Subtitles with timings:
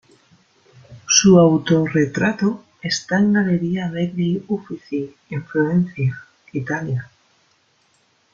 [1.07, 7.07] Su autorretrato está en la Galleria degli Uffizi en Florencia, Italia.